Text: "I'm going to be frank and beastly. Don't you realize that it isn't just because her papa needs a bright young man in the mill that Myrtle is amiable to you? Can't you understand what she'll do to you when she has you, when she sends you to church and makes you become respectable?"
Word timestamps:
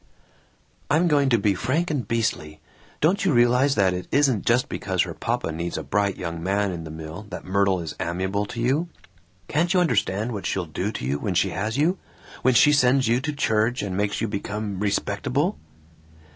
"I'm 0.89 1.07
going 1.07 1.29
to 1.29 1.37
be 1.37 1.53
frank 1.53 1.91
and 1.91 2.07
beastly. 2.07 2.59
Don't 3.01 3.23
you 3.23 3.31
realize 3.33 3.75
that 3.75 3.93
it 3.93 4.07
isn't 4.11 4.47
just 4.47 4.67
because 4.67 5.03
her 5.03 5.13
papa 5.13 5.51
needs 5.51 5.77
a 5.77 5.83
bright 5.83 6.17
young 6.17 6.41
man 6.41 6.71
in 6.71 6.85
the 6.85 6.89
mill 6.89 7.27
that 7.29 7.45
Myrtle 7.45 7.79
is 7.79 7.93
amiable 7.99 8.47
to 8.47 8.59
you? 8.59 8.89
Can't 9.47 9.75
you 9.75 9.79
understand 9.79 10.31
what 10.31 10.47
she'll 10.47 10.65
do 10.65 10.91
to 10.91 11.05
you 11.05 11.19
when 11.19 11.35
she 11.35 11.49
has 11.51 11.77
you, 11.77 11.99
when 12.41 12.55
she 12.55 12.73
sends 12.73 13.07
you 13.07 13.21
to 13.21 13.31
church 13.31 13.83
and 13.83 13.95
makes 13.95 14.21
you 14.21 14.27
become 14.27 14.79
respectable?" 14.79 15.59